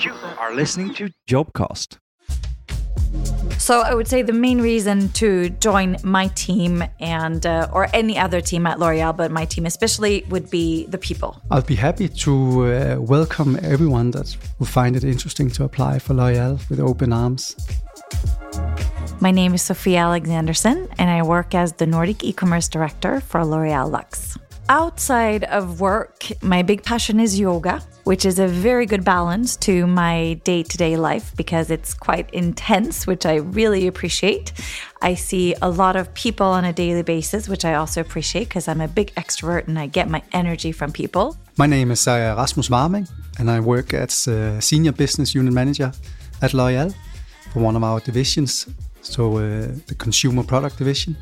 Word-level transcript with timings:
You 0.00 0.12
are 0.38 0.54
listening 0.54 0.92
to 0.94 1.10
Jobcast. 1.26 1.96
So 3.58 3.80
I 3.80 3.94
would 3.94 4.06
say 4.06 4.20
the 4.20 4.34
main 4.34 4.60
reason 4.60 5.08
to 5.10 5.48
join 5.48 5.96
my 6.02 6.26
team 6.34 6.84
and 7.00 7.46
uh, 7.46 7.70
or 7.72 7.88
any 7.94 8.18
other 8.18 8.42
team 8.42 8.66
at 8.66 8.78
L'Oreal, 8.78 9.16
but 9.16 9.30
my 9.30 9.46
team 9.46 9.64
especially, 9.64 10.24
would 10.28 10.50
be 10.50 10.86
the 10.86 10.98
people. 10.98 11.40
I'll 11.50 11.62
be 11.62 11.76
happy 11.76 12.08
to 12.08 12.32
uh, 12.66 12.96
welcome 13.00 13.58
everyone 13.62 14.10
that 14.10 14.36
will 14.58 14.66
find 14.66 14.96
it 14.96 15.04
interesting 15.04 15.48
to 15.50 15.64
apply 15.64 15.98
for 15.98 16.12
L'Oreal 16.12 16.58
with 16.68 16.78
open 16.78 17.14
arms. 17.14 17.56
My 19.20 19.30
name 19.30 19.54
is 19.54 19.62
Sofia 19.62 20.00
Alexandersson, 20.00 20.88
and 20.98 21.08
I 21.08 21.22
work 21.22 21.54
as 21.54 21.72
the 21.72 21.86
Nordic 21.86 22.22
e-commerce 22.22 22.68
director 22.68 23.20
for 23.20 23.42
L'Oreal 23.44 23.90
Luxe. 23.90 24.36
Outside 24.68 25.44
of 25.44 25.80
work, 25.80 26.26
my 26.42 26.62
big 26.62 26.82
passion 26.82 27.20
is 27.20 27.38
yoga, 27.38 27.80
which 28.02 28.24
is 28.24 28.40
a 28.40 28.48
very 28.48 28.84
good 28.84 29.04
balance 29.04 29.54
to 29.58 29.86
my 29.86 30.40
day 30.42 30.64
to 30.64 30.76
day 30.76 30.96
life 30.96 31.32
because 31.36 31.70
it's 31.70 31.94
quite 31.94 32.28
intense, 32.34 33.06
which 33.06 33.24
I 33.24 33.36
really 33.36 33.86
appreciate. 33.86 34.52
I 35.00 35.14
see 35.14 35.54
a 35.62 35.70
lot 35.70 35.94
of 35.94 36.12
people 36.14 36.48
on 36.48 36.64
a 36.64 36.72
daily 36.72 37.04
basis, 37.04 37.48
which 37.48 37.64
I 37.64 37.74
also 37.74 38.00
appreciate 38.00 38.48
because 38.48 38.66
I'm 38.66 38.80
a 38.80 38.88
big 38.88 39.14
extrovert 39.14 39.68
and 39.68 39.78
I 39.78 39.86
get 39.86 40.10
my 40.10 40.22
energy 40.32 40.72
from 40.72 40.90
people. 40.90 41.36
My 41.56 41.66
name 41.66 41.92
is 41.92 42.08
uh, 42.08 42.34
Rasmus 42.36 42.68
Varming, 42.68 43.08
and 43.38 43.48
I 43.48 43.60
work 43.60 43.94
as 43.94 44.26
uh, 44.26 44.60
Senior 44.60 44.92
Business 44.92 45.32
Unit 45.32 45.54
Manager 45.54 45.92
at 46.42 46.54
L'Oreal 46.54 46.92
for 47.52 47.60
one 47.60 47.76
of 47.76 47.84
our 47.84 48.00
divisions, 48.00 48.66
so 49.00 49.36
uh, 49.36 49.68
the 49.86 49.94
Consumer 49.96 50.42
Product 50.42 50.76
Division. 50.76 51.16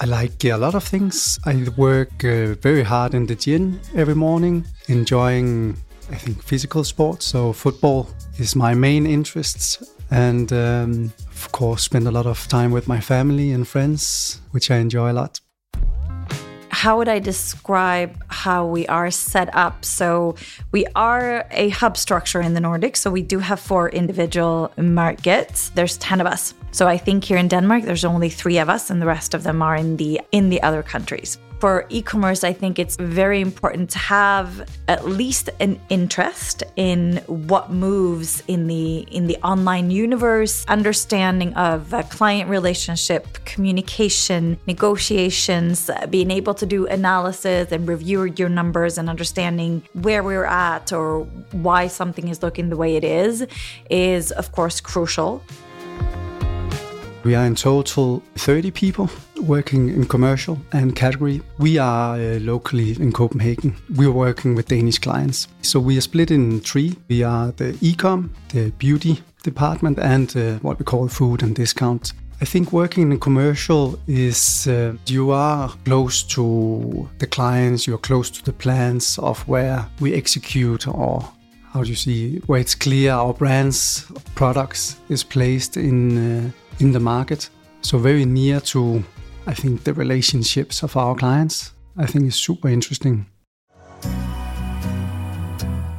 I 0.00 0.04
like 0.04 0.44
a 0.44 0.56
lot 0.56 0.76
of 0.76 0.84
things. 0.84 1.40
I 1.44 1.66
work 1.76 2.24
uh, 2.24 2.54
very 2.54 2.84
hard 2.84 3.14
in 3.14 3.26
the 3.26 3.34
gym 3.34 3.80
every 3.96 4.14
morning, 4.14 4.64
enjoying, 4.86 5.76
I 6.12 6.14
think, 6.14 6.40
physical 6.40 6.84
sports. 6.84 7.26
So 7.26 7.52
football 7.52 8.08
is 8.38 8.54
my 8.54 8.74
main 8.74 9.06
interests, 9.06 9.82
and 10.12 10.52
um, 10.52 11.12
of 11.30 11.50
course, 11.50 11.82
spend 11.82 12.06
a 12.06 12.12
lot 12.12 12.26
of 12.26 12.46
time 12.46 12.70
with 12.70 12.86
my 12.86 13.00
family 13.00 13.50
and 13.50 13.66
friends, 13.66 14.40
which 14.52 14.70
I 14.70 14.76
enjoy 14.76 15.10
a 15.10 15.14
lot 15.14 15.40
how 16.78 16.96
would 16.96 17.08
I 17.08 17.18
describe 17.18 18.22
how 18.28 18.64
we 18.64 18.86
are 18.86 19.10
set 19.10 19.52
up? 19.52 19.84
So 19.84 20.36
we 20.70 20.86
are 20.94 21.44
a 21.50 21.70
hub 21.70 21.96
structure 21.96 22.40
in 22.40 22.54
the 22.54 22.60
Nordics. 22.60 22.98
So 22.98 23.10
we 23.10 23.20
do 23.20 23.40
have 23.40 23.58
four 23.58 23.88
individual 23.88 24.70
markets. 24.76 25.70
There's 25.70 25.96
10 25.96 26.20
of 26.20 26.28
us. 26.28 26.54
So 26.70 26.86
I 26.86 26.96
think 26.96 27.24
here 27.24 27.36
in 27.36 27.48
Denmark, 27.48 27.82
there's 27.82 28.04
only 28.04 28.30
three 28.30 28.58
of 28.58 28.68
us 28.68 28.90
and 28.90 29.02
the 29.02 29.06
rest 29.06 29.34
of 29.34 29.42
them 29.42 29.60
are 29.60 29.74
in 29.74 29.96
the 29.96 30.20
in 30.30 30.50
the 30.50 30.62
other 30.62 30.84
countries 30.84 31.36
for 31.60 31.86
e-commerce 31.88 32.44
i 32.44 32.52
think 32.52 32.78
it's 32.78 32.96
very 32.96 33.40
important 33.40 33.90
to 33.90 33.98
have 33.98 34.68
at 34.88 35.06
least 35.06 35.50
an 35.60 35.78
interest 35.88 36.62
in 36.76 37.16
what 37.26 37.70
moves 37.70 38.42
in 38.48 38.66
the 38.66 38.98
in 39.10 39.26
the 39.26 39.36
online 39.38 39.90
universe 39.90 40.64
understanding 40.68 41.52
of 41.54 41.92
a 41.92 42.02
client 42.04 42.48
relationship 42.48 43.26
communication 43.44 44.58
negotiations 44.66 45.90
uh, 45.90 46.06
being 46.06 46.30
able 46.30 46.54
to 46.54 46.66
do 46.66 46.86
analysis 46.86 47.72
and 47.72 47.88
review 47.88 48.24
your 48.24 48.48
numbers 48.48 48.98
and 48.98 49.08
understanding 49.08 49.82
where 49.94 50.22
we're 50.22 50.44
at 50.44 50.92
or 50.92 51.24
why 51.52 51.86
something 51.86 52.28
is 52.28 52.42
looking 52.42 52.68
the 52.68 52.76
way 52.76 52.96
it 52.96 53.04
is 53.04 53.46
is 53.90 54.30
of 54.32 54.52
course 54.52 54.80
crucial 54.80 55.42
we 57.28 57.34
are 57.34 57.44
in 57.44 57.54
total 57.54 58.22
30 58.36 58.70
people 58.70 59.10
working 59.42 59.90
in 59.90 60.06
commercial 60.06 60.58
and 60.72 60.96
category. 60.96 61.42
We 61.58 61.76
are 61.76 62.14
uh, 62.14 62.38
locally 62.40 62.92
in 62.92 63.12
Copenhagen. 63.12 63.76
We 63.96 64.06
are 64.06 64.12
working 64.12 64.54
with 64.54 64.68
Danish 64.68 64.98
clients. 64.98 65.46
So 65.60 65.78
we 65.78 65.98
are 65.98 66.00
split 66.00 66.30
in 66.30 66.60
three. 66.60 66.96
We 67.10 67.22
are 67.22 67.52
the 67.52 67.76
e-com, 67.82 68.32
the 68.48 68.70
beauty 68.78 69.20
department, 69.42 69.98
and 69.98 70.34
uh, 70.34 70.58
what 70.60 70.78
we 70.78 70.86
call 70.86 71.06
food 71.08 71.42
and 71.42 71.54
discount. 71.54 72.14
I 72.40 72.46
think 72.46 72.72
working 72.72 73.12
in 73.12 73.20
commercial 73.20 73.98
is 74.06 74.66
uh, 74.66 74.94
you 75.04 75.30
are 75.30 75.68
close 75.84 76.22
to 76.22 77.10
the 77.18 77.26
clients, 77.26 77.86
you're 77.86 77.98
close 77.98 78.30
to 78.30 78.42
the 78.42 78.54
plans 78.54 79.18
of 79.18 79.46
where 79.46 79.86
we 80.00 80.14
execute 80.14 80.88
or 80.88 81.30
how 81.74 81.82
do 81.82 81.90
you 81.90 81.96
see 81.96 82.38
where 82.46 82.60
it's 82.60 82.74
clear 82.74 83.12
our 83.12 83.34
brands 83.34 84.10
products 84.34 84.96
is 85.10 85.22
placed 85.22 85.76
in 85.76 86.46
uh, 86.46 86.50
in 86.80 86.92
the 86.92 87.00
market. 87.00 87.50
So 87.82 87.98
very 87.98 88.24
near 88.24 88.60
to, 88.60 89.04
I 89.46 89.54
think, 89.54 89.84
the 89.84 89.94
relationships 89.94 90.82
of 90.82 90.96
our 90.96 91.14
clients. 91.14 91.72
I 91.96 92.06
think 92.06 92.26
is 92.26 92.36
super 92.36 92.68
interesting. 92.68 93.26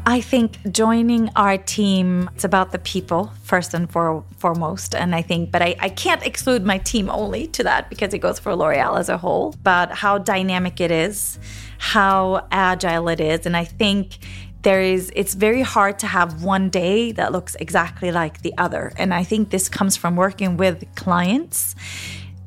I 0.06 0.22
think 0.22 0.58
joining 0.72 1.30
our 1.36 1.58
team, 1.58 2.32
it's 2.34 2.44
about 2.44 2.72
the 2.72 2.80
people 2.80 3.32
first 3.44 3.76
and 3.76 3.88
for, 3.92 4.24
foremost. 4.38 4.96
And 4.96 5.14
I 5.14 5.22
think, 5.22 5.52
but 5.52 5.62
I, 5.62 5.76
I 5.80 5.90
can't 5.90 6.26
exclude 6.26 6.66
my 6.66 6.80
team 6.80 7.12
only 7.12 7.46
to 7.48 7.64
that 7.64 7.92
because 7.92 8.12
it 8.16 8.18
goes 8.18 8.40
for 8.40 8.56
L'Oreal 8.56 8.98
as 8.98 9.08
a 9.08 9.18
whole, 9.18 9.54
but 9.62 9.92
how 9.92 10.18
dynamic 10.18 10.82
it 10.82 10.90
is, 10.90 11.38
how 11.78 12.48
agile 12.52 13.08
it 13.10 13.20
is. 13.20 13.46
And 13.46 13.56
I 13.56 13.66
think 13.66 14.18
there 14.62 14.82
is 14.82 15.12
it's 15.16 15.36
very 15.36 15.62
hard 15.62 16.00
to 16.00 16.08
have 16.08 16.44
one 16.44 16.70
day 16.70 17.12
that 17.14 17.32
looks 17.32 17.56
exactly 17.56 18.12
like 18.12 18.42
the 18.42 18.54
other. 18.58 18.92
And 18.98 19.14
i 19.14 19.24
think 19.24 19.50
this 19.50 19.70
comes 19.70 19.96
from 19.96 20.16
working 20.16 20.58
with 20.58 20.84
clients 20.96 21.76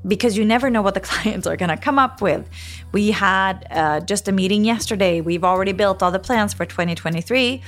because 0.06 0.36
you 0.36 0.44
never 0.44 0.68
know 0.68 0.82
what 0.82 0.94
the 0.94 1.00
clients 1.10 1.46
are 1.46 1.56
going 1.56 1.68
to 1.68 1.76
come 1.76 1.98
up 1.98 2.20
with. 2.20 2.48
We 2.92 3.12
had 3.12 3.66
uh, 3.70 4.00
just 4.00 4.28
a 4.28 4.32
meeting 4.32 4.64
yesterday. 4.64 5.20
We've 5.20 5.44
already 5.44 5.72
built 5.72 6.02
all 6.02 6.10
the 6.10 6.18
plans 6.18 6.52
for 6.52 6.66
2023 6.66 7.62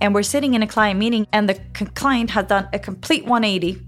and 0.00 0.14
we're 0.14 0.22
sitting 0.22 0.54
in 0.54 0.62
a 0.62 0.66
client 0.66 0.98
meeting 0.98 1.26
and 1.32 1.48
the 1.48 1.60
client 1.94 2.30
has 2.30 2.46
done 2.46 2.68
a 2.72 2.78
complete 2.78 3.24
180 3.24 3.80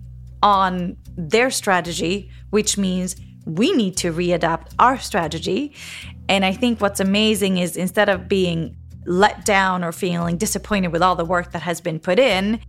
on 0.42 0.96
their 1.16 1.50
strategy 1.50 2.30
which 2.50 2.76
means 2.76 3.16
we 3.46 3.72
need 3.72 3.96
to 3.98 4.12
readapt 4.12 4.72
our 4.78 4.98
strategy. 4.98 5.72
And 6.28 6.44
i 6.44 6.52
think 6.52 6.80
what's 6.80 7.00
amazing 7.00 7.58
is 7.58 7.76
instead 7.76 8.08
of 8.08 8.28
being 8.28 8.76
let 9.06 9.44
down 9.44 9.84
or 9.84 9.92
feeling 9.92 10.36
disappointed 10.36 10.88
with 10.88 11.02
all 11.02 11.16
the 11.16 11.24
work 11.24 11.52
that 11.52 11.62
has 11.62 11.80
been 11.80 11.98
put 11.98 12.18
in, 12.18 12.60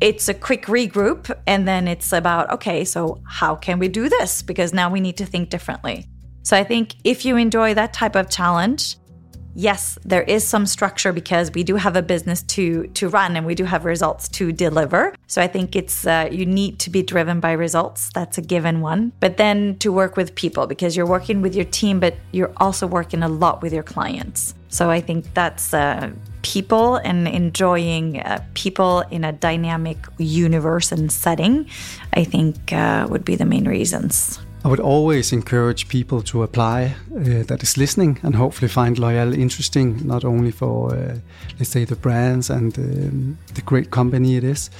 it's 0.00 0.28
a 0.28 0.34
quick 0.34 0.66
regroup 0.66 1.34
and 1.46 1.66
then 1.66 1.88
it's 1.88 2.12
about, 2.12 2.50
okay, 2.50 2.84
so 2.84 3.22
how 3.26 3.56
can 3.56 3.78
we 3.78 3.88
do 3.88 4.08
this? 4.08 4.42
Because 4.42 4.72
now 4.72 4.90
we 4.90 5.00
need 5.00 5.16
to 5.16 5.26
think 5.26 5.48
differently. 5.48 6.06
So 6.42 6.56
I 6.56 6.64
think 6.64 6.94
if 7.02 7.24
you 7.24 7.36
enjoy 7.36 7.74
that 7.74 7.92
type 7.92 8.14
of 8.14 8.30
challenge, 8.30 8.96
yes, 9.56 9.98
there 10.04 10.22
is 10.22 10.46
some 10.46 10.66
structure 10.66 11.12
because 11.12 11.50
we 11.52 11.64
do 11.64 11.76
have 11.76 11.96
a 11.96 12.02
business 12.02 12.42
to 12.42 12.86
to 12.88 13.08
run 13.08 13.36
and 13.36 13.46
we 13.46 13.54
do 13.54 13.64
have 13.64 13.84
results 13.84 14.28
to 14.28 14.52
deliver. 14.52 15.12
So 15.26 15.42
I 15.42 15.48
think 15.48 15.74
it's 15.74 16.06
uh, 16.06 16.28
you 16.30 16.46
need 16.46 16.78
to 16.80 16.90
be 16.90 17.02
driven 17.02 17.40
by 17.40 17.52
results. 17.52 18.10
That's 18.14 18.38
a 18.38 18.42
given 18.42 18.80
one. 18.80 19.12
But 19.18 19.38
then 19.38 19.76
to 19.78 19.90
work 19.90 20.16
with 20.16 20.34
people 20.34 20.66
because 20.66 20.96
you're 20.96 21.06
working 21.06 21.42
with 21.42 21.54
your 21.54 21.64
team, 21.64 21.98
but 21.98 22.14
you're 22.32 22.52
also 22.58 22.86
working 22.86 23.22
a 23.22 23.28
lot 23.28 23.62
with 23.62 23.72
your 23.72 23.82
clients. 23.82 24.54
So 24.68 24.90
I 24.90 25.00
think 25.00 25.32
that's 25.32 25.72
uh, 25.72 26.10
people 26.42 26.96
and 26.96 27.26
enjoying 27.26 28.20
uh, 28.20 28.44
people 28.54 29.00
in 29.10 29.24
a 29.24 29.32
dynamic 29.32 29.96
universe 30.18 30.92
and 30.92 31.10
setting. 31.10 31.66
I 32.12 32.24
think 32.24 32.72
uh, 32.72 33.06
would 33.08 33.24
be 33.24 33.36
the 33.36 33.46
main 33.46 33.66
reasons. 33.66 34.38
I 34.66 34.68
would 34.68 34.80
always 34.80 35.32
encourage 35.32 35.86
people 35.86 36.22
to 36.22 36.42
apply 36.42 36.96
uh, 37.14 37.44
that 37.44 37.62
is 37.62 37.76
listening 37.76 38.18
and 38.24 38.34
hopefully 38.34 38.68
find 38.68 38.98
L'Oreal 38.98 39.32
interesting, 39.32 40.04
not 40.04 40.24
only 40.24 40.50
for, 40.50 40.92
uh, 40.92 41.18
let's 41.60 41.70
say, 41.70 41.84
the 41.84 41.94
brands 41.94 42.50
and 42.50 42.76
um, 42.76 43.38
the 43.54 43.62
great 43.62 43.92
company 43.92 44.34
it 44.36 44.42
is. 44.42 44.70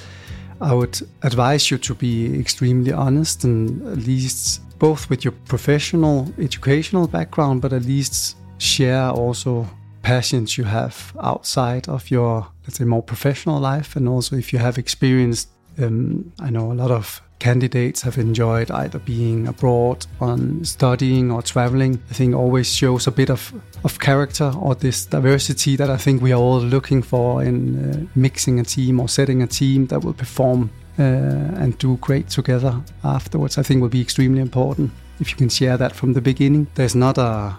I 0.59 0.73
would 0.73 0.99
advise 1.23 1.71
you 1.71 1.77
to 1.77 1.95
be 1.95 2.37
extremely 2.37 2.91
honest 2.91 3.45
and 3.45 3.81
at 3.87 3.99
least 3.99 4.61
both 4.77 5.09
with 5.09 5.23
your 5.23 5.31
professional 5.45 6.33
educational 6.37 7.07
background, 7.07 7.61
but 7.61 7.71
at 7.71 7.85
least 7.85 8.35
share 8.57 9.09
also 9.11 9.69
passions 10.01 10.57
you 10.57 10.65
have 10.65 11.15
outside 11.21 11.87
of 11.87 12.11
your, 12.11 12.45
let's 12.65 12.77
say, 12.77 12.83
more 12.83 13.03
professional 13.03 13.61
life. 13.61 13.95
And 13.95 14.09
also 14.09 14.35
if 14.35 14.51
you 14.51 14.59
have 14.59 14.77
experienced, 14.77 15.47
um, 15.81 16.33
I 16.41 16.49
know 16.49 16.73
a 16.73 16.75
lot 16.75 16.91
of 16.91 17.21
candidates 17.39 18.01
have 18.01 18.17
enjoyed 18.17 18.71
either 18.71 18.99
being 18.99 19.47
abroad 19.47 20.05
on 20.19 20.65
studying 20.65 21.31
or 21.31 21.41
traveling 21.41 22.01
i 22.09 22.13
think 22.13 22.35
always 22.35 22.73
shows 22.73 23.07
a 23.07 23.11
bit 23.11 23.29
of, 23.29 23.53
of 23.83 23.99
character 23.99 24.51
or 24.59 24.75
this 24.75 25.05
diversity 25.05 25.75
that 25.75 25.89
i 25.89 25.97
think 25.97 26.21
we 26.21 26.31
are 26.31 26.41
all 26.41 26.59
looking 26.59 27.01
for 27.01 27.43
in 27.43 27.57
uh, 27.93 28.07
mixing 28.15 28.59
a 28.59 28.63
team 28.63 28.99
or 28.99 29.07
setting 29.07 29.43
a 29.43 29.47
team 29.47 29.85
that 29.87 30.03
will 30.03 30.13
perform 30.13 30.69
uh, 30.99 31.03
and 31.03 31.77
do 31.77 31.97
great 31.97 32.27
together 32.27 32.81
afterwards. 33.03 33.57
I 33.57 33.63
think 33.63 33.81
will 33.81 33.89
be 33.89 34.01
extremely 34.01 34.41
important. 34.41 34.91
If 35.19 35.29
you 35.31 35.37
can 35.37 35.49
share 35.49 35.77
that 35.77 35.95
from 35.95 36.13
the 36.13 36.21
beginning 36.21 36.67
there's 36.75 36.95
not 36.95 37.17
a 37.17 37.55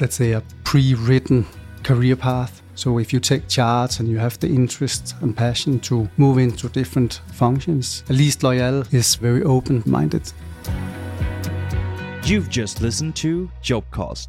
let's 0.00 0.16
say 0.16 0.32
a 0.32 0.42
pre-written 0.64 1.46
career 1.82 2.16
path 2.16 2.62
so 2.74 2.98
if 2.98 3.12
you 3.12 3.20
take 3.20 3.48
charge 3.48 4.00
and 4.00 4.08
you 4.08 4.18
have 4.18 4.38
the 4.40 4.48
interest 4.48 5.14
and 5.20 5.36
passion 5.36 5.78
to 5.80 6.08
move 6.16 6.38
into 6.38 6.68
different 6.68 7.20
functions, 7.32 8.02
at 8.08 8.16
least 8.16 8.42
L'Oreal 8.42 8.92
is 8.92 9.14
very 9.14 9.42
open-minded. 9.42 10.32
You've 12.24 12.48
just 12.48 12.80
listened 12.80 13.16
to 13.16 13.50
Jobcast 13.62 14.28